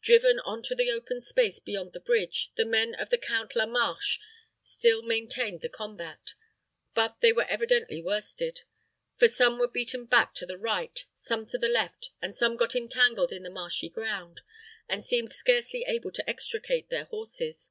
Driven 0.00 0.40
on 0.40 0.58
into 0.58 0.74
the 0.74 0.90
open 0.90 1.20
space 1.20 1.60
beyond 1.60 1.92
the 1.92 2.00
bridge, 2.00 2.50
the 2.56 2.64
men 2.64 2.92
of 2.96 3.10
the 3.10 3.18
Count 3.18 3.54
La 3.54 3.66
Marche 3.66 4.18
still 4.60 5.00
maintained 5.00 5.60
the 5.60 5.68
combat; 5.68 6.34
but 6.92 7.18
they 7.20 7.32
were 7.32 7.44
evidently 7.44 8.02
worsted, 8.02 8.62
for 9.16 9.28
some 9.28 9.60
were 9.60 9.68
beaten 9.68 10.04
back 10.04 10.34
to 10.34 10.44
the 10.44 10.58
right, 10.58 11.04
some 11.14 11.46
to 11.46 11.56
the 11.56 11.68
left, 11.68 12.10
and 12.20 12.34
some 12.34 12.56
got 12.56 12.74
entangled 12.74 13.30
in 13.30 13.44
the 13.44 13.48
marshy 13.48 13.88
ground, 13.88 14.40
and 14.88 15.04
seemed 15.04 15.30
scarcely 15.30 15.84
able 15.86 16.10
to 16.10 16.28
extricate 16.28 16.88
their 16.90 17.04
horses. 17.04 17.70